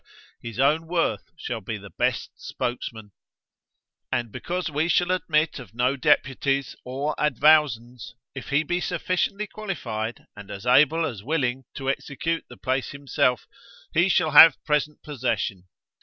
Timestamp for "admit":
5.11-5.59